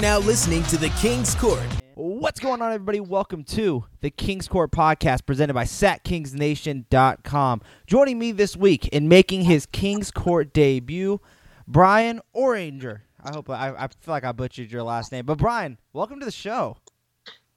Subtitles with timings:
[0.00, 1.60] now listening to the King's Court.
[1.94, 3.00] What's going on, everybody?
[3.00, 7.60] Welcome to the King's Court podcast presented by SacKingsNation.com.
[7.86, 11.20] Joining me this week in making his King's Court debut,
[11.68, 13.00] Bryan Oranger.
[13.22, 16.24] I hope I, I feel like I butchered your last name, but Bryan, welcome to
[16.24, 16.78] the show.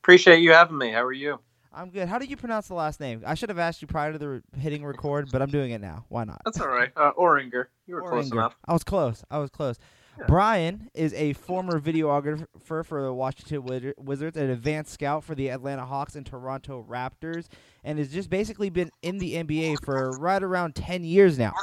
[0.02, 0.92] Appreciate you having me.
[0.92, 1.40] How are you?
[1.74, 2.10] I'm good.
[2.10, 3.24] How do you pronounce the last name?
[3.26, 5.80] I should have asked you prior to the re- hitting record, but I'm doing it
[5.80, 6.04] now.
[6.10, 6.42] Why not?
[6.44, 6.92] That's all right.
[6.98, 7.68] Uh, Oringher.
[7.88, 8.56] You were close enough.
[8.68, 9.24] I was close.
[9.32, 9.80] I was close.
[10.28, 15.86] Bryan is a former videographer for the Washington Wizards, an advanced scout for the Atlanta
[15.86, 17.48] Hawks and Toronto Raptors,
[17.84, 21.54] and has just basically been in the NBA for right around 10 years now.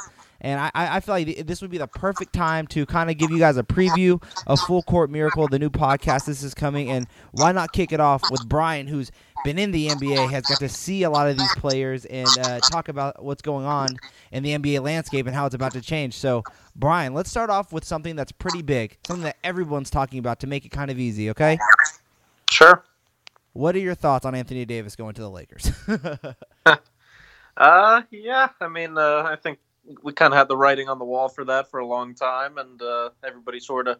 [0.40, 3.18] And I, I I feel like this would be the perfect time to kind of
[3.18, 6.24] give you guys a preview of Full Court Miracle, the new podcast.
[6.24, 9.10] This is coming, and why not kick it off with Bryan, who's
[9.44, 12.58] been in the NBA, has got to see a lot of these players, and uh,
[12.60, 13.88] talk about what's going on
[14.32, 16.14] in the NBA landscape and how it's about to change.
[16.14, 16.44] So,
[16.76, 20.46] Bryan, let's start off with something that's pretty big, something that everyone's talking about to
[20.46, 21.58] make it kind of easy, okay?
[22.50, 22.84] Sure.
[23.52, 25.72] What are your thoughts on Anthony Davis going to the Lakers?
[27.56, 28.48] Uh, yeah.
[28.60, 29.58] I mean, uh, I think
[30.02, 32.56] we kind of had the writing on the wall for that for a long time,
[32.58, 33.98] and uh, everybody sort of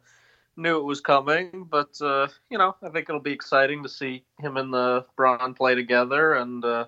[0.57, 1.67] knew it was coming.
[1.71, 5.55] But uh, you know, I think it'll be exciting to see him and the Braun
[5.55, 6.87] play together, and uh,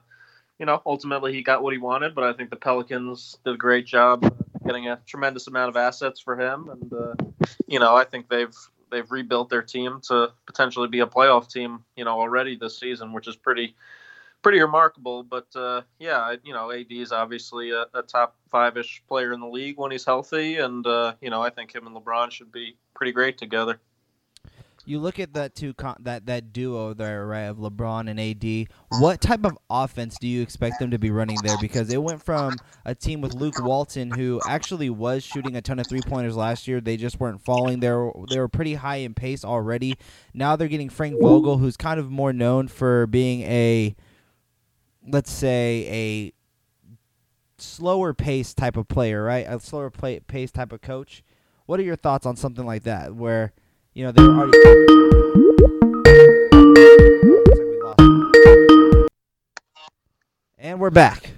[0.63, 2.15] you know, ultimately he got what he wanted.
[2.15, 4.33] But I think the Pelicans did a great job
[4.65, 8.55] getting a tremendous amount of assets for him, and uh, you know, I think they've
[8.93, 13.13] they've rebuilt their team to potentially be a playoff team, you know, already this season,
[13.13, 13.75] which is pretty
[14.43, 15.25] pretty remarkable.
[15.25, 19.41] But uh, yeah, you know, AD is obviously a, a top five ish player in
[19.41, 22.53] the league when he's healthy, and uh, you know, I think him and LeBron should
[22.53, 23.81] be pretty great together.
[24.85, 28.69] You look at that two con- that that duo there, right, of LeBron and AD.
[29.01, 31.57] What type of offense do you expect them to be running there?
[31.61, 35.79] Because it went from a team with Luke Walton, who actually was shooting a ton
[35.79, 36.81] of three pointers last year.
[36.81, 37.81] They just weren't falling.
[37.81, 39.97] They were they were pretty high in pace already.
[40.35, 43.95] Now they're getting Frank Vogel, who's kind of more known for being a,
[45.07, 46.33] let's say a
[47.63, 49.47] slower pace type of player, right?
[49.49, 51.23] A slower play, pace type of coach.
[51.67, 53.53] What are your thoughts on something like that, where
[53.95, 54.59] you know they're already?
[57.85, 59.07] Oh, like we.
[60.59, 61.33] And we're back.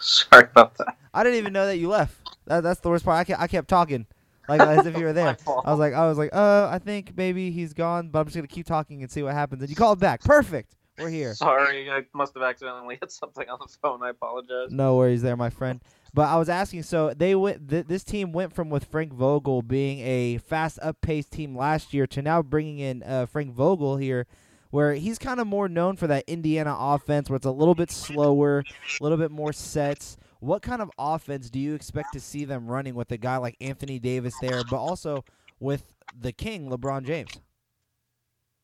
[0.00, 0.96] Sorry about that.
[1.14, 2.16] I didn't even know that you left.
[2.46, 3.18] That, that's the worst part.
[3.18, 4.06] I kept, I kept talking,
[4.48, 5.36] like as if you were there.
[5.46, 8.36] I was like, I was like, uh, I think maybe he's gone, but I'm just
[8.36, 9.62] gonna keep talking and see what happens.
[9.62, 10.22] And you called back.
[10.22, 10.74] Perfect.
[10.98, 11.34] We're here.
[11.34, 14.02] Sorry, I must have accidentally hit something on the phone.
[14.02, 14.70] I apologize.
[14.70, 15.80] No worries there, my friend.
[16.12, 17.68] But I was asking, so they went.
[17.68, 22.06] Th- this team went from with Frank Vogel being a fast, up-paced team last year
[22.08, 24.26] to now bringing in uh, Frank Vogel here,
[24.70, 27.90] where he's kind of more known for that Indiana offense, where it's a little bit
[27.90, 28.64] slower,
[29.00, 30.16] a little bit more sets.
[30.40, 33.56] What kind of offense do you expect to see them running with a guy like
[33.60, 35.24] Anthony Davis there, but also
[35.60, 37.40] with the King, LeBron James?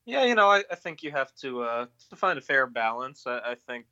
[0.05, 3.27] Yeah, you know, I, I think you have to uh, to find a fair balance.
[3.27, 3.87] I, I think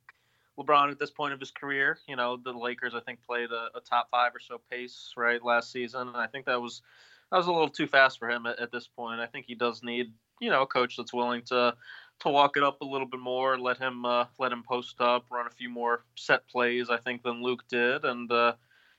[0.59, 3.76] LeBron at this point of his career, you know, the Lakers I think played a,
[3.76, 6.82] a top five or so pace right last season, and I think that was
[7.31, 9.20] that was a little too fast for him at, at this point.
[9.20, 11.75] I think he does need you know a coach that's willing to
[12.20, 15.26] to walk it up a little bit more, let him uh, let him post up,
[15.31, 16.91] run a few more set plays.
[16.91, 18.54] I think than Luke did, and uh,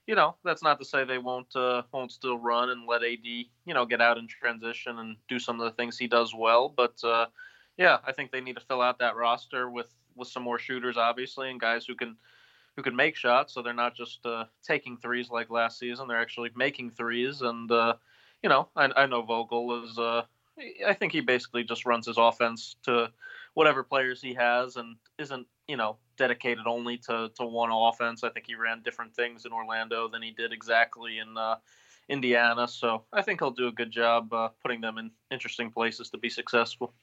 [0.07, 3.25] you know that's not to say they won't uh, won't still run and let AD
[3.25, 6.67] you know get out in transition and do some of the things he does well.
[6.75, 7.27] But uh,
[7.77, 10.97] yeah, I think they need to fill out that roster with with some more shooters,
[10.97, 12.17] obviously, and guys who can
[12.75, 13.53] who can make shots.
[13.53, 17.41] So they're not just uh, taking threes like last season; they're actually making threes.
[17.41, 17.95] And uh,
[18.43, 19.97] you know, I, I know Vogel is.
[19.97, 20.23] Uh,
[20.87, 23.11] I think he basically just runs his offense to
[23.55, 28.23] whatever players he has, and isn't you know dedicated only to to one offense.
[28.23, 31.55] I think he ran different things in Orlando than he did exactly in uh,
[32.09, 32.67] Indiana.
[32.67, 36.17] So I think he'll do a good job uh, putting them in interesting places to
[36.17, 36.93] be successful.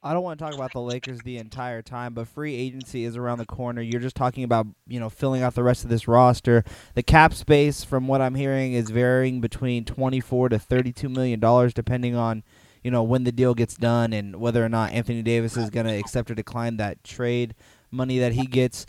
[0.00, 3.16] I don't want to talk about the Lakers the entire time, but free agency is
[3.16, 3.82] around the corner.
[3.82, 6.62] You're just talking about, you know, filling out the rest of this roster.
[6.94, 11.74] The cap space, from what I'm hearing, is varying between 24 to 32 million dollars,
[11.74, 12.44] depending on,
[12.84, 15.86] you know, when the deal gets done and whether or not Anthony Davis is going
[15.86, 17.56] to accept or decline that trade
[17.90, 18.86] money that he gets.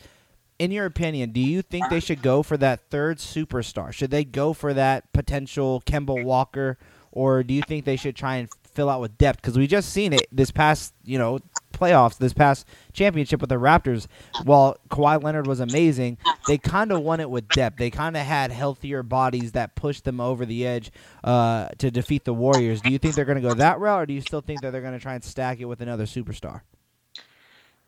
[0.60, 3.92] In your opinion, do you think they should go for that third superstar?
[3.92, 6.78] Should they go for that potential Kemba Walker,
[7.12, 9.42] or do you think they should try and fill out with depth?
[9.42, 11.38] Because we just seen it this past, you know,
[11.74, 14.08] playoffs, this past championship with the Raptors.
[14.46, 16.18] While Kawhi Leonard was amazing,
[16.48, 17.78] they kind of won it with depth.
[17.78, 20.94] They kind of had healthier bodies that pushed them over the edge
[21.26, 22.80] uh, to defeat the Warriors.
[22.80, 24.72] Do you think they're going to go that route, or do you still think that
[24.72, 26.62] they're going to try and stack it with another superstar?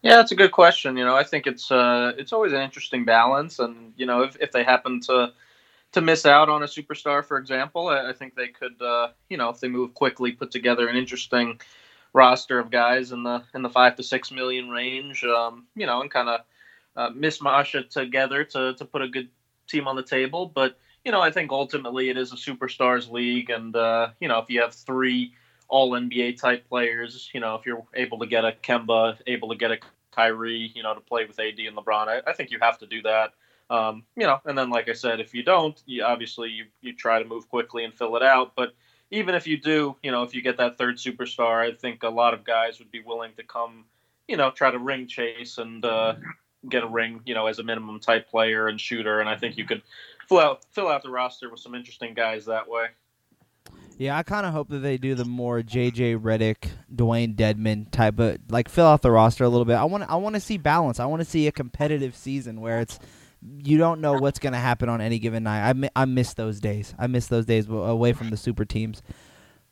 [0.01, 0.97] Yeah, that's a good question.
[0.97, 4.35] You know, I think it's uh, it's always an interesting balance, and you know, if,
[4.41, 5.31] if they happen to
[5.93, 7.89] to miss out on a superstar, for example.
[7.89, 10.95] I, I think they could, uh, you know, if they move quickly, put together an
[10.95, 11.59] interesting
[12.13, 15.23] roster of guys in the in the five to six million range.
[15.23, 16.41] Um, you know, and kind of
[16.95, 19.29] uh, it together to to put a good
[19.67, 20.45] team on the table.
[20.45, 24.39] But you know, I think ultimately it is a superstars league, and uh, you know,
[24.39, 25.33] if you have three
[25.67, 29.55] all NBA type players, you know, if you're able to get a Kemba, able to
[29.55, 29.79] get a
[30.11, 32.87] Kyrie, you know, to play with AD and LeBron, I, I think you have to
[32.87, 33.31] do that.
[33.71, 36.93] Um, you know, and then like I said, if you don't, you obviously you you
[36.93, 38.51] try to move quickly and fill it out.
[38.53, 38.73] But
[39.11, 42.09] even if you do, you know, if you get that third superstar, I think a
[42.09, 43.85] lot of guys would be willing to come,
[44.27, 46.15] you know, try to ring chase and uh,
[46.67, 49.21] get a ring, you know, as a minimum type player and shooter.
[49.21, 49.83] And I think you could
[50.27, 52.87] fill out fill out the roster with some interesting guys that way.
[53.97, 58.19] Yeah, I kind of hope that they do the more JJ Redick, Dwayne Dedmon type
[58.19, 59.75] of like fill out the roster a little bit.
[59.75, 60.99] I want I want to see balance.
[60.99, 62.99] I want to see a competitive season where it's
[63.63, 65.67] you don't know what's going to happen on any given night.
[65.67, 66.93] I, mi- I miss those days.
[66.99, 69.01] I miss those days away from the super teams.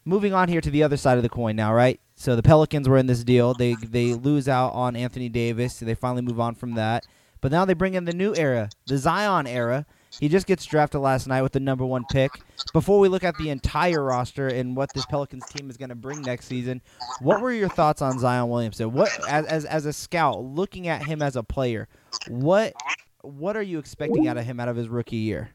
[0.05, 1.99] Moving on here to the other side of the coin now, right?
[2.15, 3.53] So the Pelicans were in this deal.
[3.53, 5.75] They they lose out on Anthony Davis.
[5.75, 7.05] So they finally move on from that.
[7.41, 9.85] But now they bring in the new era, the Zion era.
[10.19, 12.31] He just gets drafted last night with the number one pick.
[12.73, 15.95] Before we look at the entire roster and what this Pelicans team is going to
[15.95, 16.81] bring next season,
[17.21, 18.91] what were your thoughts on Zion Williamson?
[18.91, 21.87] What as, as as a scout, looking at him as a player,
[22.27, 22.73] what
[23.21, 25.51] what are you expecting out of him out of his rookie year?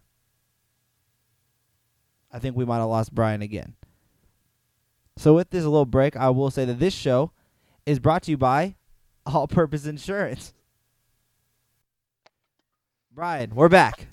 [2.32, 3.74] I think we might have lost Bryan again.
[5.16, 7.30] So with this little break, I will say that this show
[7.86, 8.74] is brought to you by
[9.24, 10.52] All Purpose Insurance.
[13.12, 14.08] Bryan, we're back.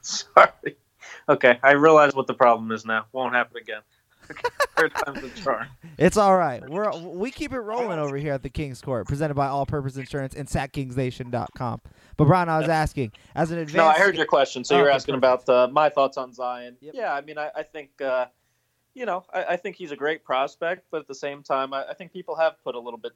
[0.00, 0.76] Sorry.
[1.28, 3.06] Okay, I realize what the problem is now.
[3.12, 3.80] Won't happen again.
[4.76, 5.66] Third time's charm.
[5.98, 6.66] It's all right.
[6.68, 9.96] We're we keep it rolling over here at the King's Court, presented by All Purpose
[9.96, 11.80] Insurance and SacKingsNation.com.
[12.16, 13.76] But Bryan, I was asking as an advanced.
[13.76, 14.64] No, I heard your question.
[14.64, 15.48] So Okay, you're asking perfect.
[15.48, 16.76] about uh, my thoughts on Zion.
[16.80, 16.94] Yep.
[16.96, 18.26] Yeah, I mean, I, I think, uh,
[18.94, 21.84] you know, I, I think he's a great prospect, but at the same time, I,
[21.90, 23.12] I think people have put a little bit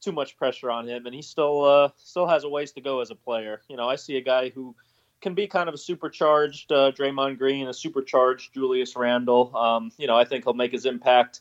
[0.00, 3.00] too much pressure on him, and he still uh, still has a ways to go
[3.00, 3.62] as a player.
[3.68, 4.74] You know, I see a guy who
[5.20, 9.56] can be kind of a supercharged uh, Draymond Green, a supercharged Julius Randle.
[9.56, 11.40] Um, you know, I think he'll make his impact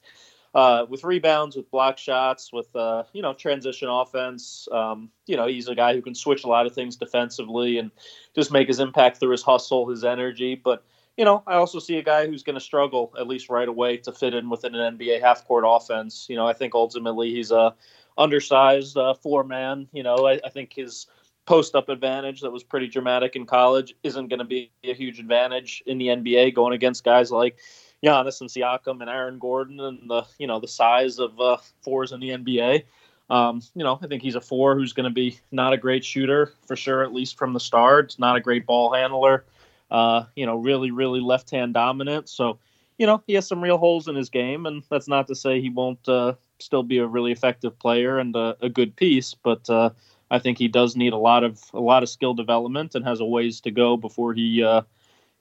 [0.53, 4.67] uh, with rebounds, with block shots, with uh, you know transition offense.
[4.71, 7.91] Um, you know, he's a guy who can switch a lot of things defensively and
[8.35, 10.55] just make his impact through his hustle, his energy.
[10.55, 10.83] But
[11.17, 13.97] you know, I also see a guy who's going to struggle at least right away
[13.97, 16.27] to fit in within an NBA half court offense.
[16.29, 17.73] You know, I think ultimately he's a
[18.17, 19.87] undersized uh, four man.
[19.93, 21.07] You know, I, I think his
[21.45, 25.19] post up advantage that was pretty dramatic in college isn't going to be a huge
[25.19, 27.57] advantage in the NBA going against guys like
[28.03, 32.11] Giannis and Siakam and Aaron Gordon and the you know the size of uh, fours
[32.11, 32.83] in the NBA.
[33.29, 36.03] Um, you know, I think he's a four who's going to be not a great
[36.03, 38.15] shooter for sure, at least from the start.
[38.19, 39.45] Not a great ball handler.
[39.89, 42.27] Uh, you know, really, really left hand dominant.
[42.27, 42.59] So,
[42.97, 45.61] you know, he has some real holes in his game, and that's not to say
[45.61, 49.33] he won't uh, still be a really effective player and a, a good piece.
[49.33, 49.91] But uh,
[50.29, 53.21] I think he does need a lot of a lot of skill development and has
[53.21, 54.81] a ways to go before he, uh,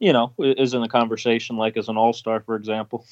[0.01, 3.05] you know, is in the conversation like as an all star, for example.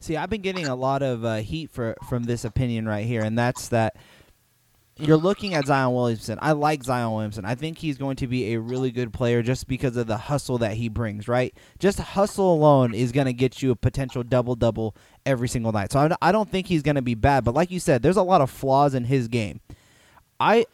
[0.00, 3.22] See, I've been getting a lot of uh, heat for from this opinion right here,
[3.22, 3.96] and that's that
[4.98, 6.38] you're looking at Zion Williamson.
[6.40, 7.44] I like Zion Williamson.
[7.44, 10.58] I think he's going to be a really good player just because of the hustle
[10.58, 11.54] that he brings, right?
[11.78, 15.92] Just hustle alone is going to get you a potential double double every single night.
[15.92, 18.16] So I, I don't think he's going to be bad, but like you said, there's
[18.16, 19.60] a lot of flaws in his game.
[20.40, 20.66] I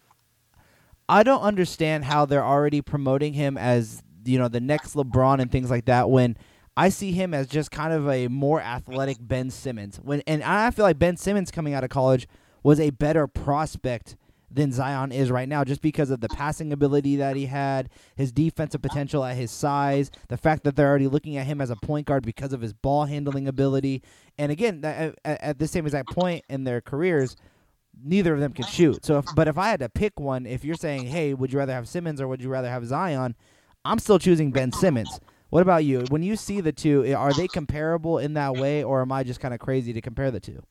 [1.09, 5.51] I don't understand how they're already promoting him as, you know, the next LeBron and
[5.51, 6.37] things like that when
[6.77, 10.01] I see him as just kind of a more athletic Ben Simmons.
[10.03, 12.27] When and I feel like Ben Simmons coming out of college
[12.63, 14.17] was a better prospect
[14.55, 18.33] than Zion is right now, just because of the passing ability that he had, his
[18.33, 21.77] defensive potential at his size, the fact that they're already looking at him as a
[21.77, 24.03] point guard because of his ball handling ability.
[24.39, 24.85] And again,
[25.25, 27.37] at, the same exact point in their careers,
[28.03, 29.05] neither of them can shoot.
[29.05, 31.59] So, if, but if I had to pick one, if you're saying, hey, would you
[31.59, 33.35] rather have Simmons or would you rather have Zion?
[33.85, 35.21] I'm still choosing Ben Simmons.
[35.51, 36.05] What about you?
[36.09, 39.41] When you see the two, are they comparable in that way, or am I just
[39.41, 40.63] kind of crazy to compare the two?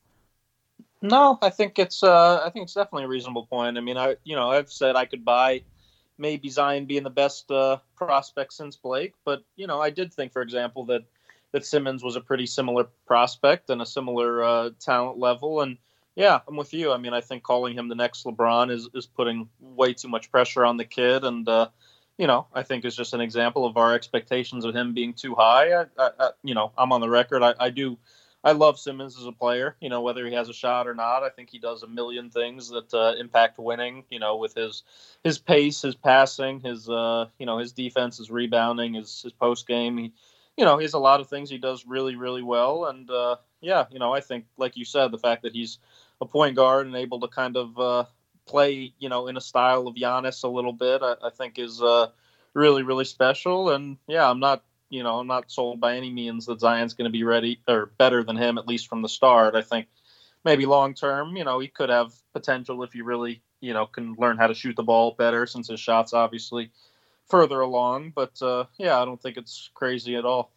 [1.02, 3.76] No, I think it's uh, I think it's definitely a reasonable point.
[3.76, 5.62] I mean, I you know I've said I could buy
[6.16, 10.32] maybe Zion being the best uh, prospect since Blake, but you know I did think,
[10.32, 11.02] for example, that
[11.50, 15.60] that Simmons was a pretty similar prospect and a similar uh, talent level.
[15.60, 15.76] And
[16.14, 16.92] yeah, I'm with you.
[16.92, 20.30] I mean, I think calling him the next LeBron is is putting way too much
[20.30, 21.68] pressure on the kid, and uh,
[22.18, 25.34] you know I think is just an example of our expectations of him being too
[25.34, 25.72] high.
[25.72, 27.42] I, I, I, you know, I'm on the record.
[27.42, 27.98] I, I do
[28.44, 29.76] I love Simmons as a player.
[29.80, 32.30] You know, whether he has a shot or not, I think he does a million
[32.30, 34.04] things that uh, impact winning.
[34.10, 34.82] You know, with his
[35.22, 39.66] his pace, his passing, his uh, you know his defense, his rebounding, his his post
[39.66, 40.12] game.
[40.56, 42.86] You know, he has a lot of things he does really really well.
[42.86, 45.78] And uh, yeah, you know, I think like you said, the fact that he's
[46.20, 48.04] a point guard and able to kind of uh,
[48.46, 51.82] play, you know, in a style of Giannis a little bit, I, I think is
[51.82, 52.08] uh,
[52.54, 53.70] really really special.
[53.70, 57.06] And yeah, I'm not you know, I'm not sold by any means that Zion's going
[57.06, 59.54] to be ready or better than him, at least from the start.
[59.54, 59.86] I think
[60.44, 64.14] maybe long term, you know, he could have potential if he really, you know, can
[64.18, 66.70] learn how to shoot the ball better since his shot's obviously
[67.30, 68.12] further along.
[68.14, 70.52] But uh, yeah, I don't think it's crazy at all.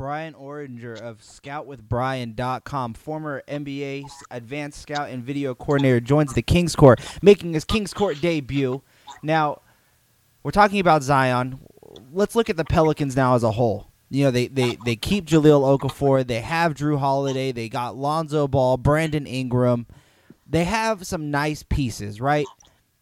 [0.00, 6.98] Bryan Oringher of ScoutWithBrian.com, former NBA advanced scout and video coordinator, joins the Kings Court,
[7.20, 8.80] making his Kings Court debut.
[9.22, 9.60] Now,
[10.42, 11.58] we're talking about Zion
[12.14, 13.88] let's look at the Pelicans now as a whole.
[14.08, 16.26] You know, they, they, they keep Jahlil Okafor.
[16.26, 17.52] They have Jrue Holiday.
[17.52, 19.86] They got Lonzo Ball, Brandon Ingram.
[20.48, 22.46] They have some nice pieces, right?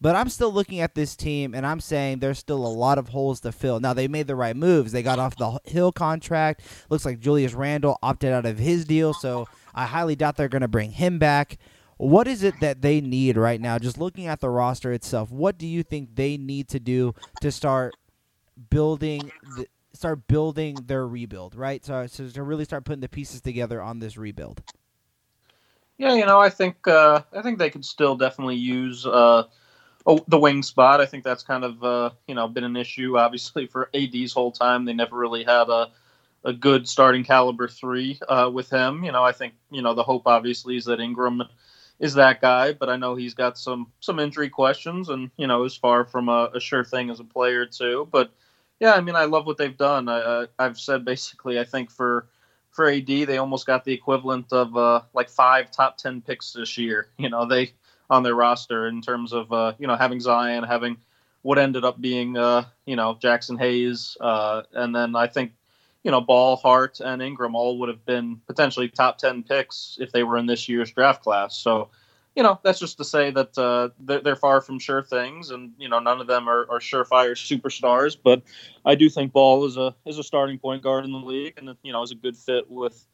[0.01, 3.09] But I'm still looking at this team and I'm saying there's still a lot of
[3.09, 3.79] holes to fill.
[3.79, 4.91] Now, they made the right moves.
[4.91, 6.61] They got off the Hill contract.
[6.89, 10.61] Looks like Julius Randle opted out of his deal, so I highly doubt they're going
[10.61, 11.57] to bring him back.
[11.97, 13.77] What is it that they need right now?
[13.77, 17.51] Just looking at the roster itself, what do you think they need to do to
[17.51, 17.93] start
[18.69, 21.83] building the, start building their rebuild, right?
[21.83, 24.63] So, so to really start putting the pieces together on this rebuild.
[25.97, 29.43] Yeah, you know, I think uh, I think they could still definitely use uh,
[30.09, 30.99] oh, the wing spot.
[30.99, 34.51] I think that's kind of uh, you know been an issue, obviously, for AD's whole
[34.51, 34.83] time.
[34.83, 35.91] They never really had a
[36.43, 39.03] a good starting caliber three uh, with him.
[39.03, 41.43] You know, I think you know the hope obviously is that Ingram
[41.99, 45.63] is that guy, but I know he's got some some injury questions, and you know
[45.63, 48.07] is far from a, a sure thing as a player too.
[48.11, 48.31] But
[48.79, 50.09] yeah, I mean, I love what they've done.
[50.09, 52.27] I, uh, I've said basically, I think for
[52.71, 56.77] for AD, they almost got the equivalent of uh, like five top ten picks this
[56.77, 57.09] year.
[57.17, 57.73] You know, they
[58.09, 60.97] on their roster in terms of uh, you know having Zion, having
[61.41, 65.53] what ended up being uh, you know Jaxson Hayes, uh, and then I think
[66.03, 70.11] you know Ball, Hart, and Ingram all would have been potentially top ten picks if
[70.11, 71.57] they were in this year's draft class.
[71.57, 71.89] So
[72.35, 75.73] you know, that's just to say that uh, they're, they're, far from sure things, and
[75.77, 78.15] you know, none of them are, are surefire superstars.
[78.21, 78.43] But
[78.85, 81.75] I do think Ball is a is a starting point guard in the league, and
[81.83, 83.05] you know, is a good fit with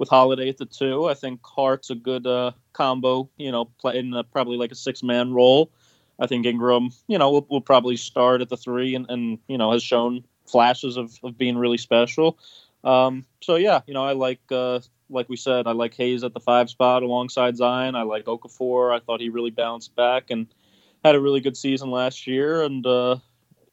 [0.00, 1.04] with Holiday at the two.
[1.10, 3.28] I think Hart's a good uh, combo.
[3.36, 5.70] You know, playing probably like a six man role.
[6.18, 9.58] I think Ingram, you know, will, will probably start at the three, and, and you
[9.58, 12.38] know, has shown flashes of, of being really special.
[12.82, 14.80] Um, so yeah, you know, I like uh,
[15.10, 17.94] like we said, I like Hayes at the five spot alongside Zion.
[17.94, 18.96] I like Okafor.
[18.96, 20.46] I thought he really bounced back and
[21.04, 22.62] had a really good season last year.
[22.62, 23.16] And uh,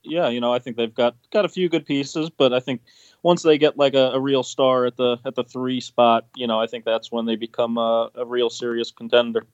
[0.03, 2.81] yeah, you know, I think they've got got a few good pieces, but I think
[3.27, 6.47] once they get like a, a real star at the at the three spot, you
[6.47, 9.45] know, I think that's when they become a, a real serious contender.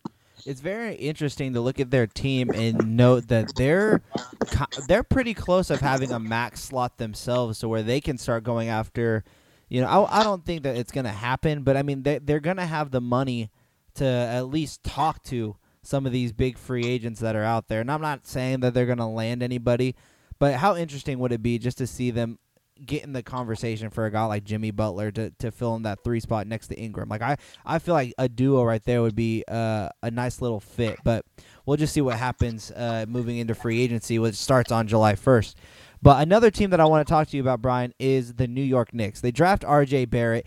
[0.45, 4.03] It's very interesting to look at their team and note that they're
[4.87, 8.69] they're pretty close of having a max slot themselves, to where they can start going
[8.69, 9.23] after
[9.69, 12.19] you know, I, I don't think that it's going to happen, but I mean, they,
[12.19, 13.49] they're going to have the money
[13.95, 17.81] to at least talk to some of these big free agents that are out there.
[17.81, 19.95] And I'm not saying that they're going to land anybody,
[20.37, 22.37] but how interesting would it be just to see them
[22.85, 26.03] get in the conversation for a guy like Jimmy Butler to, to fill in that
[26.03, 27.09] three spot next to Ingram?
[27.09, 30.59] Like, I, I feel like a duo right there would be uh, a nice little
[30.59, 31.25] fit, but
[31.65, 35.55] we'll just see what happens uh, moving into free agency, which starts on July 1st.
[36.03, 38.61] But another team that I want to talk to you about, Brian, is the New
[38.61, 39.21] York Knicks.
[39.21, 40.05] They draft R.J.
[40.05, 40.45] Barrett.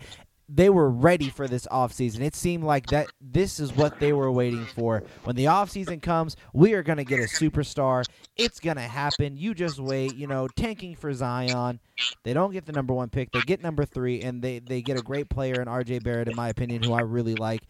[0.49, 2.21] They were ready for this offseason.
[2.21, 5.03] It seemed like that this is what they were waiting for.
[5.25, 8.05] When the offseason comes, we are going to get a superstar.
[8.37, 9.35] It's going to happen.
[9.35, 10.15] You just wait.
[10.15, 11.81] You know, tanking for Zion.
[12.23, 13.31] They don't get the number one pick.
[13.31, 15.99] They get number three, and they, they get a great player in R.J.
[15.99, 17.63] Barrett, in my opinion, who I really like.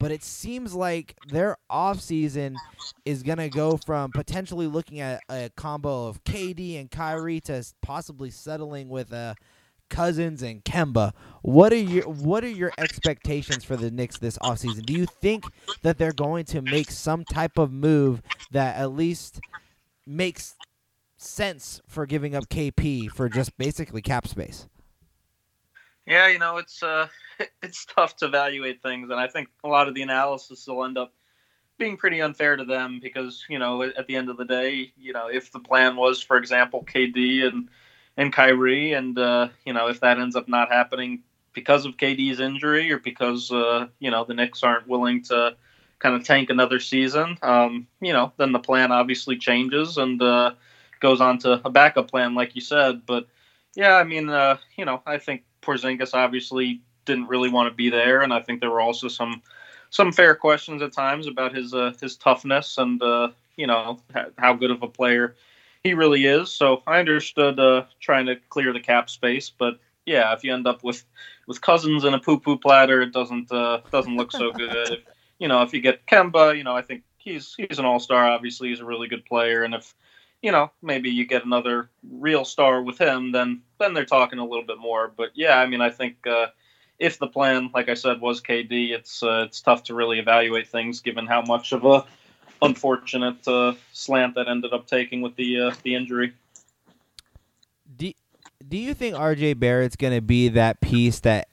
[0.00, 2.56] But it seems like their offseason
[3.04, 7.64] is going to go from potentially looking at a combo of KD and Kyrie to
[7.80, 9.36] possibly settling with a–
[9.88, 11.12] Cousins and Kemba.
[11.42, 14.86] What are your what are your expectations for the Knicks this offseason?
[14.86, 15.44] Do you think
[15.82, 19.40] that they're going to make some type of move that at least
[20.06, 20.54] makes
[21.16, 24.68] sense for giving up KP for just basically cap space?
[26.06, 27.08] Yeah, you know, it's uh
[27.62, 30.98] it's tough to evaluate things and I think a lot of the analysis will end
[30.98, 31.12] up
[31.76, 35.12] being pretty unfair to them because, you know, at the end of the day, you
[35.12, 37.68] know, if the plan was for example KD and
[38.16, 42.40] and Kyrie, and uh, you know if that ends up not happening because of KD's
[42.40, 45.56] injury or because uh, you know the Knicks aren't willing to
[45.98, 50.52] kind of tank another season, um, you know then the plan obviously changes and uh,
[51.00, 53.06] goes on to a backup plan, like you said.
[53.06, 53.26] But
[53.74, 57.90] yeah, I mean, uh, you know, I think Porzingis obviously didn't really want to be
[57.90, 59.42] there, and I think there were also some
[59.90, 64.00] some fair questions at times about his uh, his toughness and uh, you know
[64.38, 65.36] how good of a player
[65.84, 66.50] he really is.
[66.50, 70.66] So I understood uh, trying to clear the cap space, but yeah, if you end
[70.66, 71.04] up with
[71.46, 74.92] with Cousins and a poo poo platter, it doesn't uh, doesn't look so good.
[74.92, 75.00] if,
[75.38, 78.26] you know, if you get Kemba, you know, I think he's he's an all star.
[78.26, 79.94] Obviously, he's a really good player, and if
[80.42, 84.44] you know maybe you get another real star with him, then then they're talking a
[84.44, 85.12] little bit more.
[85.14, 86.26] But yeah, I mean, I think.
[86.26, 86.46] Uh,
[87.00, 90.68] if the plan, like I said, was KD, it's uh, it's tough to really evaluate
[90.68, 92.04] things given how much of a
[92.64, 96.32] unfortunate uh, slant that ended up taking with the uh, the injury.
[97.96, 98.12] Do
[98.66, 101.48] Do you think RJ Barrett's going to be that piece that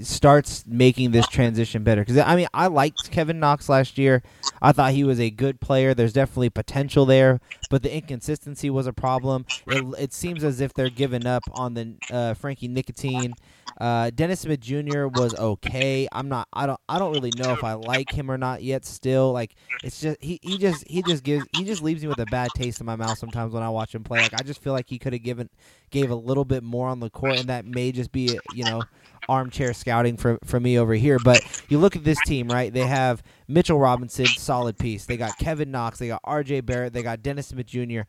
[0.00, 2.02] starts making this transition better?
[2.02, 4.22] Because I mean, I liked Kevin Knox last year.
[4.62, 5.94] I thought he was a good player.
[5.94, 9.46] There's definitely potential there, but the inconsistency was a problem.
[9.66, 13.34] It, it seems as if they're giving up on the uh, Frankie Ntilikina
[13.80, 15.06] uh, Dennis Smith Jr.
[15.06, 16.06] was okay.
[16.12, 16.48] I'm not.
[16.52, 16.80] I don't.
[16.88, 18.84] I don't really know if I like him or not yet.
[18.84, 22.20] Still, like it's just he, he just he just gives he just leaves me with
[22.20, 24.20] a bad taste in my mouth sometimes when I watch him play.
[24.20, 25.50] Like I just feel like he could have given
[25.90, 28.82] gave a little bit more on the court, and that may just be you know
[29.28, 31.18] armchair scouting for for me over here.
[31.18, 32.72] But you look at this team, right?
[32.72, 35.06] They have Mitchell Robinson, solid piece.
[35.06, 35.98] They got Kevin Knox.
[35.98, 36.60] They got R.J.
[36.60, 36.92] Barrett.
[36.92, 38.02] They got Dennis Smith Jr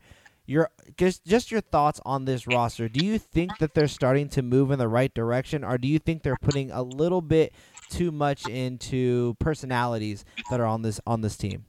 [0.46, 2.88] your just just your thoughts on this roster.
[2.88, 5.98] Do you think that they're starting to move in the right direction, or do you
[5.98, 7.52] think they're putting a little bit
[7.90, 11.66] too much into personalities that are on this on this team?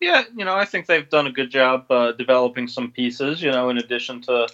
[0.00, 3.42] Yeah, you know, I think they've done a good job uh, developing some pieces.
[3.42, 4.46] You know, in addition to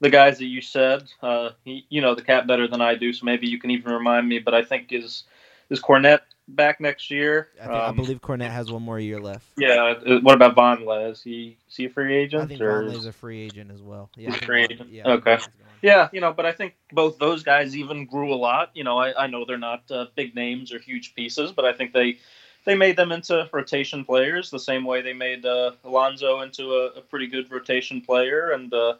[0.00, 3.12] the guys that you said, uh, he, you know the cap better than I do,
[3.12, 4.38] so maybe you can even remind me.
[4.38, 5.24] But I think is
[5.70, 7.48] is Kornet back next year.
[7.60, 9.46] I, think, um, I believe Kornet has one more year left.
[9.56, 9.94] Yeah.
[10.04, 10.80] Uh, what about?
[11.10, 12.44] Is he is he a free agent?
[12.44, 14.10] I think Vonleh is a free agent as well.
[14.16, 14.90] Yeah, free agent.
[14.90, 15.08] Yeah.
[15.08, 15.38] Okay.
[15.80, 18.70] Yeah, you know, but I think both those guys even grew a lot.
[18.74, 21.72] You know, I, I know they're not uh, big names or huge pieces, but I
[21.72, 22.18] think they
[22.64, 26.86] they made them into rotation players the same way they made uh, Allonzo into a,
[26.98, 28.94] a, pretty good rotation player, and uh,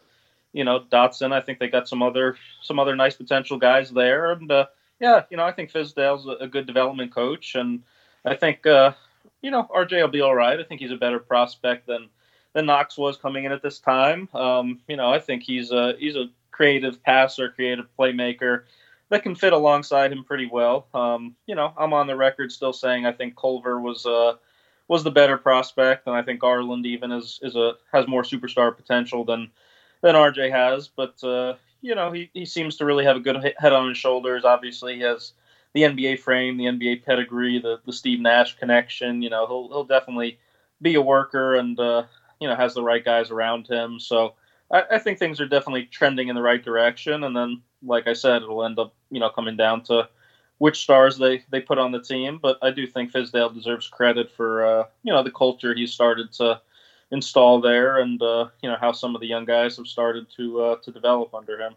[0.52, 1.32] you know Dotson.
[1.32, 4.66] I think they got some other some other nice potential guys there, and uh,
[5.00, 7.82] yeah, you know, I think Fizdale's a, good development coach, and
[8.24, 8.92] I think uh,
[9.42, 10.58] you know RJ will be all right.
[10.58, 12.08] I think he's a better prospect than
[12.52, 14.28] than Knox was coming in at this time.
[14.34, 18.64] Um, you know, I think he's a he's a creative passer, creative playmaker
[19.10, 20.86] that can fit alongside him pretty well.
[20.92, 24.34] Um, you know, I'm on the record still saying I think Culver was uh,
[24.88, 28.76] was the better prospect, and I think Garland even is is a has more superstar
[28.76, 29.50] potential than
[30.00, 30.88] than RJ has.
[30.88, 33.98] But uh, you know, he, he seems to really have a good head on his
[33.98, 34.44] shoulders.
[34.44, 35.32] Obviously, he has
[35.74, 39.22] the NBA frame, the NBA pedigree, the, the Steve Nash connection.
[39.22, 40.38] You know, he'll, he'll definitely
[40.80, 42.04] be a worker and, uh,
[42.40, 44.00] you know, has the right guys around him.
[44.00, 44.34] So
[44.70, 47.24] I, I think things are definitely trending in the right direction.
[47.24, 50.08] And then, like I said, it'll end up, you know, coming down to
[50.58, 52.38] which stars they, they put on the team.
[52.42, 56.32] But I do think Fizdale deserves credit for, uh, you know, the culture he started
[56.34, 56.60] to
[57.10, 60.60] install there, and uh, you know how some of the young guys have started to
[60.60, 61.74] uh, to develop under him.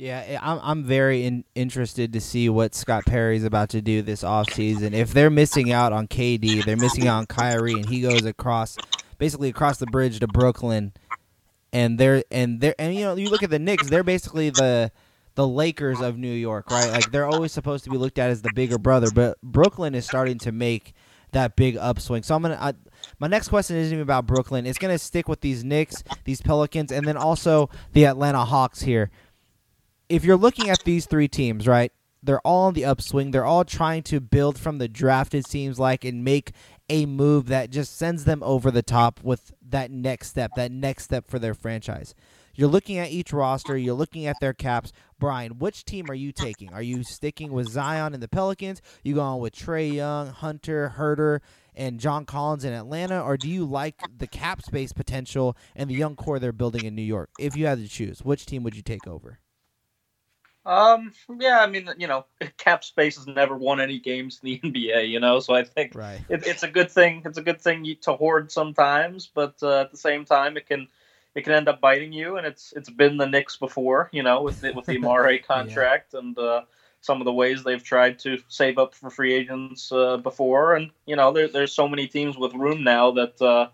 [0.00, 4.22] Yeah, I'm I'm very in, interested to see what Scott Perry's about to do this
[4.22, 4.92] offseason.
[4.92, 8.78] If they're missing out on KD, they're missing out on Kyrie, and he goes across,
[9.18, 10.94] basically across the bridge to Brooklyn,
[11.72, 14.90] and they're and they're and you know you look at the Knicks, they're basically the
[15.34, 16.90] the Lakers of New York, right?
[16.90, 20.06] Like they're always supposed to be looked at as the bigger brother, but Brooklyn is
[20.06, 20.94] starting to make
[21.32, 22.22] that big upswing.
[22.22, 22.58] So I'm gonna.
[22.60, 22.74] I,
[23.18, 24.66] my next question isn't even about Brooklyn.
[24.66, 29.10] It's gonna stick with these Knicks, these Pelicans, and then also the Atlanta Hawks here.
[30.08, 31.92] If you're looking at these three teams, right?
[32.22, 33.30] They're all on the upswing.
[33.30, 35.34] They're all trying to build from the draft.
[35.34, 36.52] It seems like and make
[36.90, 41.04] a move that just sends them over the top with that next step, that next
[41.04, 42.14] step for their franchise.
[42.54, 44.92] You're looking at each roster, you're looking at their caps.
[45.20, 46.72] Bryan, which team are you taking?
[46.72, 48.82] Are you sticking with Zion and the Pelicans?
[49.04, 51.40] You going with Trae Young, Hunter, Huerter,
[51.76, 55.94] and John Collins in Atlanta, or do you like the cap space potential and the
[55.94, 57.30] young core they're building in New York?
[57.38, 59.38] If you had to choose, which team would you take over?
[60.66, 62.26] Um, yeah, I mean, you know,
[62.58, 65.94] cap space has never won any games in the NBA, you know, so I think
[65.94, 66.20] right.
[66.28, 67.22] it, it's a good thing.
[67.24, 70.88] It's a good thing to hoard sometimes, but uh, at the same time, it can
[71.34, 72.36] it can end up biting you.
[72.36, 76.12] And it's it's been the Knicks before, you know, with the, with the Amar'e contract
[76.12, 76.20] yeah.
[76.20, 76.62] and uh,
[77.00, 80.74] some of the ways they've tried to save up for free agents uh, before.
[80.74, 83.68] And you know, there, there's so many teams with room now that uh,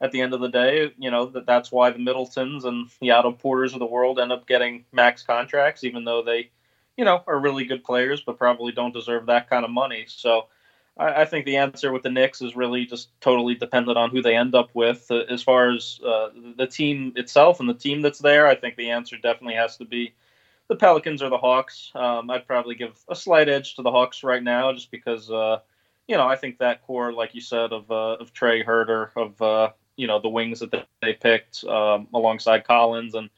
[0.00, 3.12] at the end of the day, you know, that that's why the Middletons and the
[3.12, 6.50] Otto Porters of the world end up getting max contracts, even though they,
[6.96, 10.04] you know, are really good players, but probably don't deserve that kind of money.
[10.08, 10.48] So
[10.98, 14.22] I, I, think the answer with the Knicks is really just totally dependent on who
[14.22, 15.06] they end up with.
[15.10, 18.76] Uh, as far as uh, the team itself and the team that's there, I think
[18.76, 20.14] the answer definitely has to be
[20.68, 21.90] the Pelicans or the Hawks.
[21.94, 25.60] Um, I'd probably give a slight edge to the Hawks right now, just because uh,
[26.06, 29.40] you know I think that core, like you said, of uh, of Trae Huerter, of
[29.42, 33.28] uh, you know the wings that they picked um, alongside Collins, and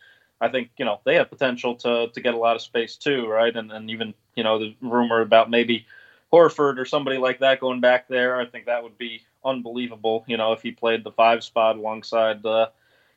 [0.41, 3.27] I think you know they have potential to to get a lot of space too,
[3.27, 3.55] right?
[3.55, 5.87] And and even you know the rumor about maybe
[6.33, 10.25] Horford or somebody like that going back there, I think that would be unbelievable.
[10.27, 12.45] You know if he played the five spot alongside.
[12.45, 12.69] Uh,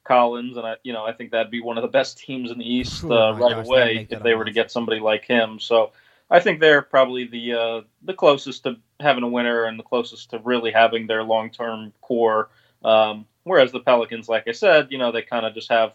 [0.07, 2.57] Collins, and I, you know, I think that'd be one of the best teams in
[2.57, 5.59] the East uh, oh right gosh, away if they were to get somebody like him.
[5.59, 5.91] So
[6.29, 10.31] I think they're probably the uh, the closest to having a winner and the closest
[10.31, 12.49] to really having their long term core.
[12.83, 15.93] Um, whereas the Pelicans, like I said, you know, they kind of just have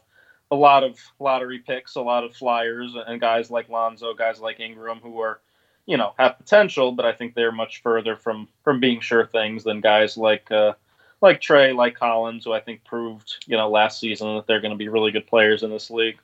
[0.51, 4.61] a lot of lottery picks, a lot of flyers, and guys like Lonzo, guys like
[4.61, 5.41] Ingram, who are,
[5.87, 9.65] you know, have potential, but I think they're much further from from being sure things
[9.65, 10.75] than guys like uh,
[11.21, 14.73] like Trae, like Collins, who I think proved, you know, last season that they're going
[14.73, 16.19] to be really good players in this league.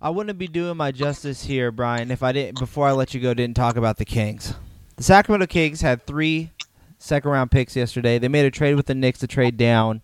[0.00, 3.20] I wouldn't be doing my justice here, Bryan, if I didn't before I let you
[3.20, 4.54] go didn't talk about the Kings.
[4.96, 6.50] The Sacramento Kings had three
[6.98, 8.18] second round picks yesterday.
[8.18, 10.02] They made a trade with the Knicks to trade down,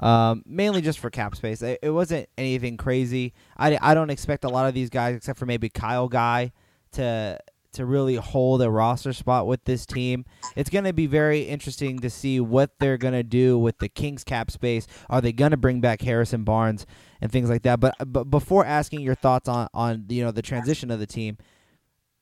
[0.00, 1.60] um, mainly just for cap space.
[1.60, 3.34] It, it, wasn't anything crazy.
[3.56, 6.52] I, I don't expect a lot of these guys, except for maybe Kyle Guy,
[6.92, 7.38] to
[7.72, 10.26] to really hold a roster spot with this team.
[10.56, 13.88] It's going to be very interesting to see what they're going to do with the
[13.88, 14.86] Kings cap space.
[15.08, 16.86] Are they going to bring back Harrison Barnes
[17.20, 17.80] and things like that?
[17.80, 21.38] But but before asking your thoughts on on you know the transition of the team,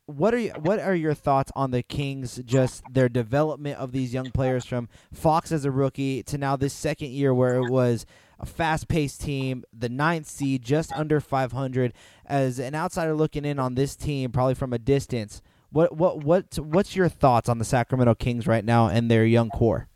[0.07, 4.15] what are you, what are your thoughts on the Kings just their development of these
[4.15, 8.07] young players from Fox as a rookie to now this second year where it was
[8.41, 11.93] a fast-paced team, the ninth seed, just under 500.
[12.27, 16.59] As an outsider looking in on this team, probably from a distance, what what what
[16.59, 19.89] what's your thoughts on the Sacramento Kings right now and their young core?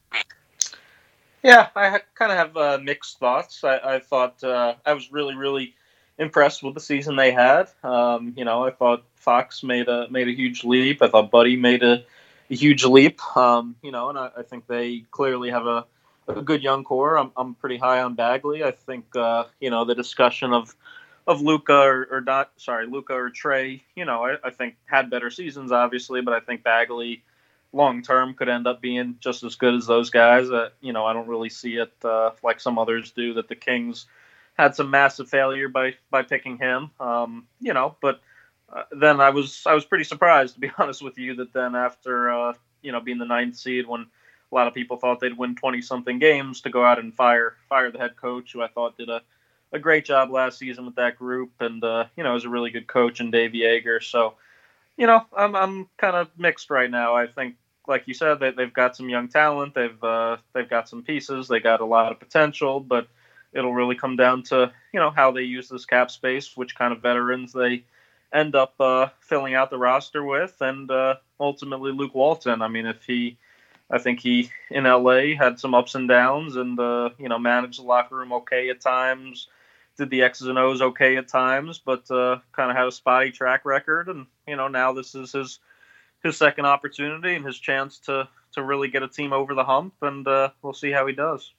[1.42, 3.64] Yeah, I ha- kind of have uh, mixed thoughts.
[3.64, 5.74] I, I thought uh, I was really really
[6.18, 7.68] impressed with the season they had.
[7.82, 11.02] Um, you know, I thought Fox made a made a huge leap.
[11.02, 12.04] I thought Buddy made a,
[12.50, 13.20] a huge leap.
[13.36, 15.86] Um, you know, and I, I, think they clearly have a
[16.28, 17.16] a good young core.
[17.16, 18.64] I'm, I'm pretty high on Bagley.
[18.64, 20.74] I think uh, you know the discussion of
[21.26, 23.80] of Luka or, or not sorry Luka or Trae.
[23.94, 27.22] You know I, I think had better seasons obviously, but I think Bagley
[27.72, 30.50] long term could end up being just as good as those guys.
[30.50, 33.56] Uh, you know I don't really see it uh, like some others do that the
[33.56, 34.06] Kings
[34.54, 36.90] had some massive failure by by picking him.
[37.00, 38.20] Um, you know, but
[38.72, 41.74] uh, then I was I was pretty surprised to be honest with you that then
[41.74, 44.06] after uh, you know being the ninth seed when
[44.54, 47.56] a lot of people thought they'd win 20 something games to go out and fire
[47.68, 49.20] fire the head coach, who I thought did a,
[49.72, 52.70] a great job last season with that group, and uh, you know is a really
[52.70, 54.02] good coach and Dave Joerger.
[54.02, 54.34] So,
[54.96, 57.16] you know, I'm I'm kind of mixed right now.
[57.16, 57.56] I think,
[57.88, 59.74] like you said, they, they've got some young talent.
[59.74, 61.48] They've uh, they've got some pieces.
[61.48, 63.08] They got a lot of potential, but
[63.52, 66.92] it'll really come down to you know how they use this cap space, which kind
[66.92, 67.82] of veterans they
[68.32, 72.62] end up uh, filling out the roster with, and uh, ultimately Luke Walton.
[72.62, 73.36] I mean, if he
[73.90, 77.78] I think he in LA had some ups and downs, and uh, you know managed
[77.78, 79.48] the locker room okay at times,
[79.96, 83.30] did the X's and O's okay at times, but uh, kind of had a spotty
[83.30, 84.08] track record.
[84.08, 85.58] And you know now this is his
[86.22, 89.94] his second opportunity and his chance to to really get a team over the hump,
[90.02, 91.52] and uh, we'll see how he does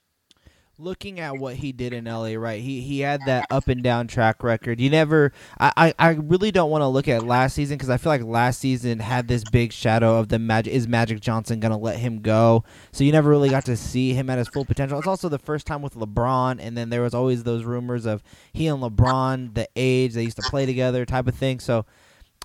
[0.78, 2.62] looking at what he did in LA, right?
[2.62, 4.80] He he had that up and down track record.
[4.80, 7.96] You never, I I, I really don't want to look at last season because I
[7.96, 10.72] feel like last season had this big shadow of the magic.
[10.72, 12.64] Is Magic Johnson gonna let him go?
[12.92, 14.98] So you never really got to see him at his full potential.
[14.98, 18.22] It's also the first time with LeBron, and then there was always those rumors of
[18.52, 21.60] he and LeBron, the age they used to play together, type of thing.
[21.60, 21.86] So.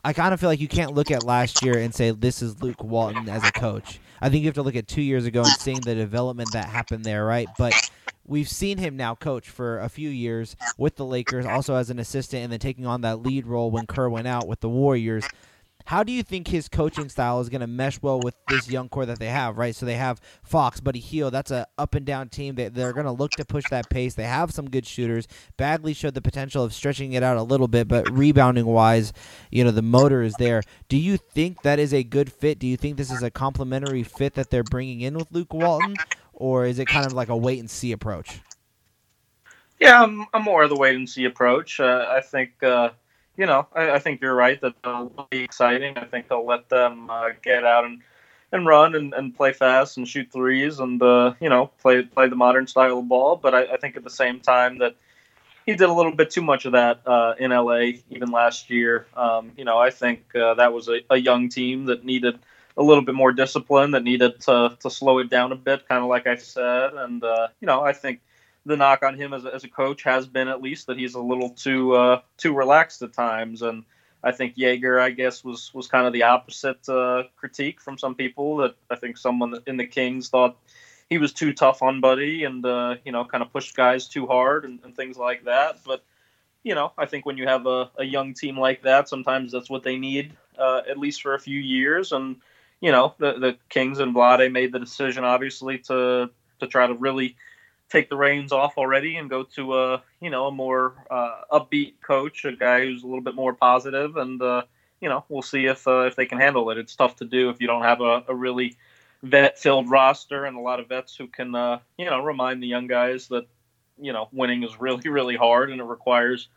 [0.03, 2.63] I kind of feel like you can't look at last year and say this is
[2.63, 3.99] Luke Walton as a coach.
[4.21, 6.65] I think you have to look at two years ago and seeing the development that
[6.65, 7.49] happened there, right?
[7.57, 7.73] But
[8.25, 11.97] we've seen him now coach for a few years with the Lakers, also as an
[11.99, 15.29] assistant, and then taking on that lead role when Kerr went out with the Warriors.
[15.85, 18.89] How do you think his coaching style is going to mesh well with this young
[18.89, 19.75] core that they have, right?
[19.75, 21.33] So they have Fox, Buddy Hield.
[21.33, 22.55] That's a up and down team.
[22.55, 24.15] They, they're going to look to push that pace.
[24.15, 25.27] They have some good shooters.
[25.57, 29.13] Bagley showed the potential of stretching it out a little bit, but rebounding wise,
[29.51, 30.63] you know, the motor is there.
[30.89, 32.59] Do you think that is a good fit?
[32.59, 35.95] Do you think this is a complementary fit that they're bringing in with Luke Walton?
[36.41, 38.41] or is it kind of like a wait and see approach?
[39.79, 41.79] Yeah, I'm, I'm more of the wait and see approach.
[41.79, 42.89] Uh, I think, uh,
[43.37, 45.97] you know, I, I, think you're right that they'll be exciting.
[45.97, 48.01] I think they'll let them uh, get out and,
[48.51, 52.27] and run and, and play fast and shoot threes and, uh, you know, play play
[52.27, 53.35] the modern style of ball.
[53.35, 54.95] But I, I, think at the same time that
[55.65, 59.07] he did a little bit too much of that uh, in LA even last year.
[59.15, 62.39] Um, you know, I think uh, that was a, a young team that needed–
[62.77, 66.03] a little bit more discipline that needed to, to slow it down a bit, kind
[66.03, 66.93] of like I said.
[66.93, 68.21] And, uh, you know, I think
[68.65, 71.15] the knock on him as a, as a coach has been at least that he's
[71.15, 73.83] a little too uh, too relaxed at times, and
[74.23, 78.15] I think Joerger, I guess, was was kind of the opposite uh, critique from some
[78.15, 78.57] people.
[78.57, 80.57] That I think someone in the Kings thought
[81.09, 84.27] he was too tough on Buddy and uh, you know kind of pushed guys too
[84.27, 85.79] hard and, and, things like that.
[85.85, 86.03] But
[86.63, 89.69] you know, I think when you have a, a young team like that, sometimes that's
[89.69, 92.11] what they need uh, at least for a few years.
[92.11, 92.37] And
[92.79, 96.93] you know, the the Kings and Vlade made the decision obviously to to try to
[96.93, 97.35] really
[97.91, 101.95] take the reins off already and go to a you know a more uh, upbeat
[102.01, 104.63] coach, a guy who's a little bit more positive, and uh,
[105.01, 106.77] you know we'll see if uh, if they can handle it.
[106.77, 108.77] It's tough to do if you don't have a, a really
[109.21, 112.67] vet filled roster and a lot of vets who can uh, you know remind the
[112.67, 113.47] young guys that
[113.99, 116.47] you know winning is really really hard and it requires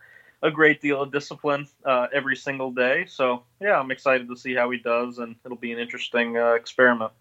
[0.42, 3.06] a great deal of discipline uh, every single day.
[3.06, 6.52] So yeah, I'm excited to see how he does, and it'll be an interesting uh,
[6.52, 7.12] experiment.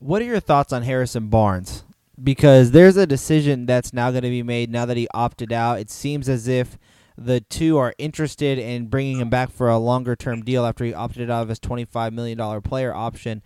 [0.00, 1.84] What are your thoughts on Harrison Barnes?
[2.22, 5.80] Because there's a decision that's now going to be made now that he opted out.
[5.80, 6.78] It seems as if
[7.16, 10.94] the two are interested in bringing him back for a longer term deal after he
[10.94, 13.42] opted out of his $25 million player option.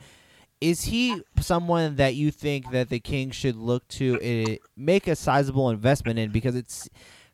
[0.60, 5.14] Is he someone that you think that the Kings should look to uh, make a
[5.14, 6.30] sizable investment in?
[6.30, 6.88] Because it's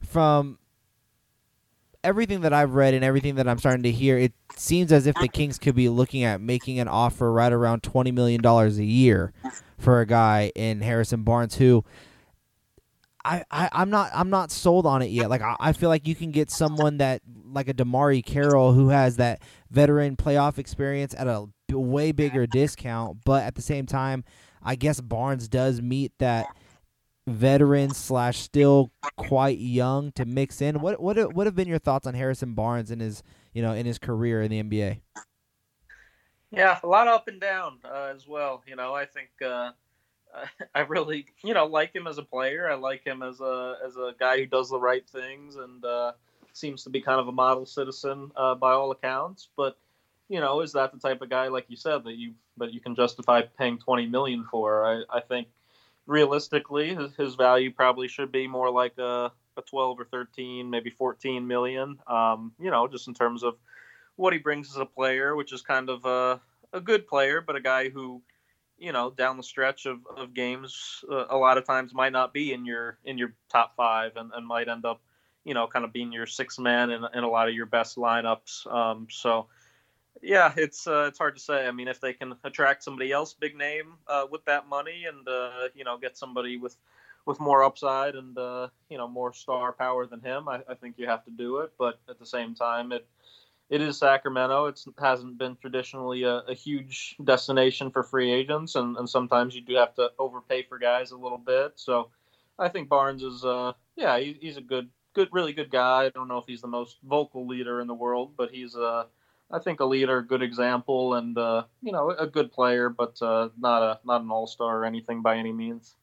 [0.04, 0.58] from
[2.04, 5.16] everything that I've read and everything that I'm starting to hear, it seems as if
[5.16, 9.32] the Kings could be looking at making an offer right around $20 million a year
[9.78, 11.84] for a guy in Harrison Barnes who
[13.24, 15.30] I, I I'm not I'm not sold on it yet.
[15.30, 18.90] Like I, I feel like you can get someone that like a DeMarre Carroll who
[18.90, 19.40] has that
[19.70, 24.24] veteran playoff experience at a way bigger discount, but at the same time,
[24.62, 26.46] I guess Barnes does meet that
[27.26, 30.80] veteran slash still quite young to mix in.
[30.80, 33.86] What what what have been your thoughts on Harrison Barnes in his you know in
[33.86, 35.00] his career in the NBA?
[36.50, 38.62] Yeah, a lot up and down uh, as well.
[38.66, 39.72] You know, I think uh,
[40.74, 42.70] I really, you know, like him as a player.
[42.70, 46.12] I like him as a as a guy who does the right things and uh,
[46.52, 49.48] seems to be kind of a model citizen uh, by all accounts.
[49.56, 49.76] But
[50.28, 52.80] you know, is that the type of guy, like you said, that you that you
[52.80, 54.84] can justify paying twenty million for?
[54.84, 55.48] I, I think
[56.06, 60.90] realistically, his, his value probably should be more like a, a twelve or thirteen, maybe
[60.90, 61.98] fourteen million.
[62.06, 63.56] Um, you know, just in terms of
[64.16, 66.40] what he brings as a player, which is kind of a,
[66.72, 68.22] a good player, but a guy who,
[68.78, 72.32] you know, down the stretch of, of games, uh, a lot of times might not
[72.32, 75.00] be in your in your top five and, and might end up,
[75.44, 77.96] you know, kind of being your sixth man in, in a lot of your best
[77.96, 78.72] lineups.
[78.72, 79.46] Um, so,
[80.22, 81.66] yeah, it's uh, it's hard to say.
[81.66, 85.26] I mean, if they can attract somebody else, big name, uh, with that money, and
[85.28, 86.76] uh, you know, get somebody with
[87.26, 90.96] with more upside and uh, you know more star power than him, I, I think
[90.98, 91.72] you have to do it.
[91.78, 93.06] But at the same time, it
[93.70, 94.66] it is Sacramento.
[94.66, 99.62] It hasn't been traditionally a, a, huge destination for free agents, and, and sometimes you
[99.62, 101.72] do have to overpay for guys a little bit.
[101.76, 102.10] So
[102.58, 106.04] I think Barnes is, uh, yeah, he, he's a good, good, really good guy.
[106.04, 109.04] I don't know if he's the most vocal leader in the world, but he's, uh,
[109.50, 113.82] I think, a good example, and uh, you know, a good player, but uh, not
[113.82, 115.96] a not an all star or anything by any means.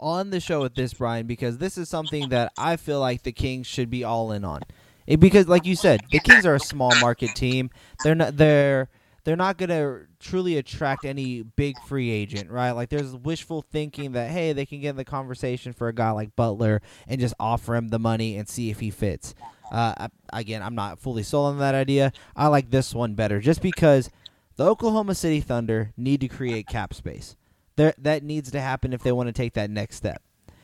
[0.00, 3.32] On the show with this, Bryan, because this is something that I feel like the
[3.32, 4.62] Kings should be all in on.
[5.06, 7.70] It, because, like you said, the Kings are a small market team.
[8.04, 8.36] They're not.
[8.36, 8.88] They're
[9.28, 12.70] they're not going to truly attract any big free agent, right?
[12.70, 16.12] Like there's wishful thinking that hey, they can get in the conversation for a guy
[16.12, 19.34] like Butler and just offer him the money and see if he fits.
[19.70, 22.12] Uh, again, I'm not fully sold on that idea.
[22.34, 24.10] I like this one better, just because
[24.56, 27.36] the Oklahoma City Thunder need to create cap space.
[27.76, 30.22] There, that needs to happen if they want to take that next step.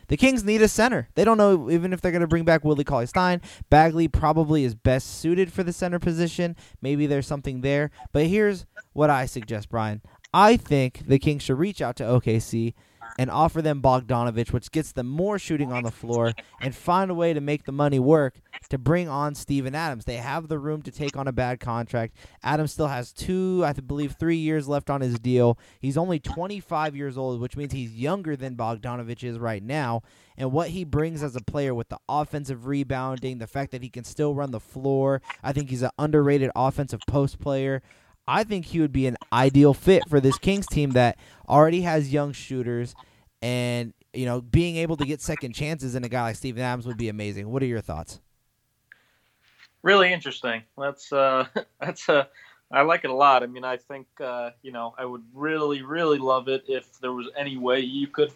[0.09, 1.09] The Kings need a center.
[1.15, 3.41] They don't know even if they're going to bring back Willie Cauley Stein.
[3.71, 6.57] Bagley probably is best suited for the center position.
[6.83, 7.91] Maybe there's something there.
[8.13, 10.03] But here's what I suggest, Bryan.
[10.33, 12.75] I think the Kings should reach out to OKC
[13.19, 17.15] and offer them Bogdanovich, which gets them more shooting on the floor, and find a
[17.15, 20.05] way to make the money work to bring on Steven Adams.
[20.05, 22.17] They have the room to take on a bad contract.
[22.43, 25.59] Adams still has two, I believe, three years left on his deal.
[25.81, 30.03] He's only 25 years old, which means he's younger than Bogdanovich is right now.
[30.37, 33.89] And what he brings as a player with the offensive rebounding, the fact that he
[33.89, 37.83] can still run the floor, I think he's an underrated offensive post player.
[38.27, 42.13] I think he would be an ideal fit for this Kings team that already has
[42.13, 42.95] young shooters,
[43.43, 46.87] and you know, being able to get second chances in a guy like Steven Adams
[46.87, 47.51] would be amazing.
[47.51, 48.21] What are your thoughts?
[49.83, 50.63] Really interesting.
[50.79, 51.47] That's uh,
[51.81, 52.25] that's uh,
[52.71, 53.43] I like it a lot.
[53.43, 57.13] I mean, I think uh, you know, I would really, really love it if there
[57.13, 58.33] was any way you could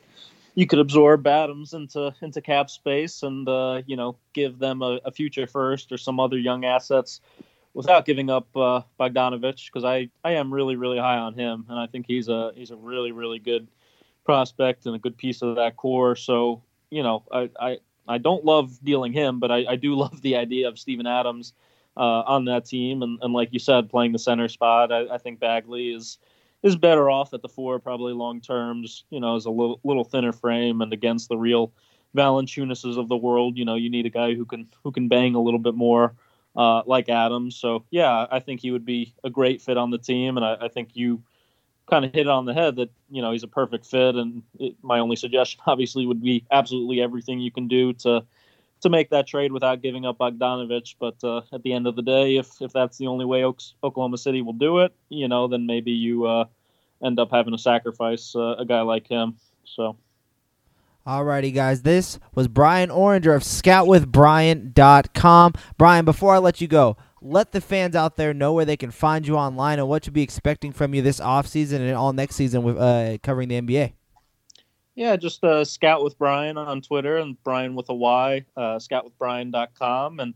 [0.55, 5.01] you could absorb Adams into into cap space and uh, you know give them a,
[5.05, 7.21] a future first or some other young assets
[7.79, 11.79] without giving up uh, Bogdanovich because I, I am really really high on him and
[11.79, 13.69] I think he's a he's a really really good
[14.25, 16.17] prospect and a good piece of that core.
[16.17, 20.21] So you know, I, I, I don't love dealing him, but I, I do love
[20.23, 21.53] the idea of Steven Adams
[21.97, 23.03] uh, on that team.
[23.03, 26.19] And, and like you said, playing the center spot, I, I think Bagley is
[26.65, 29.79] is better off at the four, probably long term, just, you know, as a little,
[29.85, 31.73] little thinner frame and against the real
[32.17, 33.57] Valanciunases of the world.
[33.57, 36.15] You know, you need a guy who can who can bang a little bit more.
[36.59, 39.99] Uh, like Adams, so yeah, I think he would be a great fit on the
[39.99, 41.23] team, and I, I think you
[41.89, 44.17] kind of hit it on the head that you know he's a perfect fit.
[44.17, 48.25] And it, my only suggestion, obviously, would be absolutely everything you can do to
[48.81, 50.97] to make that trade without giving up Bogdanovich.
[50.99, 53.75] But uh, at the end of the day, if if that's the only way Oaks,
[53.85, 56.47] Oklahoma City will do it, you know, then maybe you uh,
[57.05, 59.37] end up having to sacrifice uh, a guy like him.
[59.65, 59.97] So.
[61.09, 61.83] Alrighty, guys.
[61.83, 65.53] This was Bryan Oringher of ScoutWithBrian.com.
[65.79, 68.91] Bryan, before I let you go, let the fans out there know where they can
[68.91, 72.37] find you online and what to be expecting from you this offseason and all next
[72.37, 73.95] season with uh, covering the NBA.
[74.97, 80.21] Yeah, just uh, Scout with Bryan on Twitter and Bryan with a Y, uh, scoutwithbrian.com.
[80.21, 80.35] And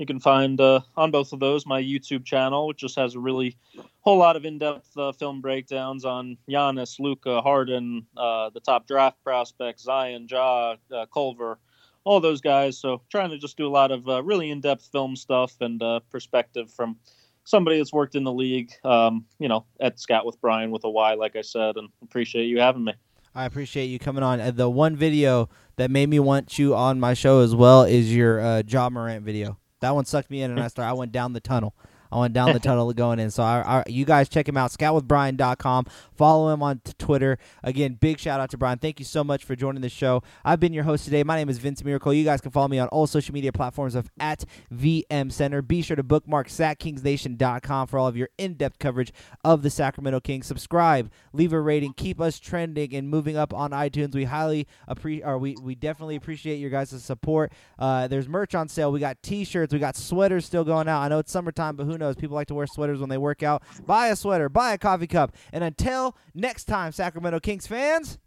[0.00, 3.20] you can find uh, on both of those my YouTube channel, which just has a
[3.20, 3.58] really
[4.00, 9.22] whole lot of in-depth uh, film breakdowns on Giannis, Luka, Harden, uh, the top draft
[9.22, 11.58] prospects, Zion, Ja, uh, Culver,
[12.04, 12.78] all those guys.
[12.78, 16.00] So trying to just do a lot of uh, really in-depth film stuff and uh,
[16.10, 16.96] perspective from
[17.44, 18.72] somebody that's worked in the league.
[18.82, 22.46] Um, you know, at Scout with Bryan with a Y, like I said, and appreciate
[22.46, 22.94] you having me.
[23.34, 24.56] I appreciate you coming on.
[24.56, 28.40] The one video that made me want you on my show as well is your
[28.40, 29.59] uh, Ja Morant video.
[29.80, 30.90] That one sucked me in, and I started.
[30.90, 31.74] I went down the tunnel.
[32.12, 33.30] I went down the tunnel going in.
[33.30, 35.86] So I, I, you guys check him out, scoutwithbrian.com.
[36.14, 37.38] Follow him on Twitter.
[37.62, 38.78] Again, big shout out to Bryan.
[38.78, 40.22] Thank you so much for joining the show.
[40.44, 41.22] I've been your host today.
[41.22, 42.12] My name is Vince Miracle.
[42.12, 44.44] You guys can follow me on all social media platforms of at
[44.74, 45.62] VM Center.
[45.62, 49.12] Be sure to bookmark SacKingsNation.com for all of your in-depth coverage
[49.44, 50.46] of the Sacramento Kings.
[50.46, 54.14] Subscribe, leave a rating, keep us trending and moving up on iTunes.
[54.14, 57.52] We highly appreciate, or we, we definitely appreciate your guys' support.
[57.78, 58.92] Uh, there's merch on sale.
[58.92, 59.72] We got T-shirts.
[59.72, 61.02] We got sweaters still going out.
[61.02, 62.16] I know it's summertime, but who knows?
[62.16, 63.62] People like to wear sweaters when they work out.
[63.86, 65.36] Buy a sweater, buy a coffee cup.
[65.52, 68.18] And until next time, Sacramento Kings fans,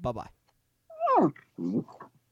[0.00, 0.28] bye bye.
[1.16, 1.80] Hmm.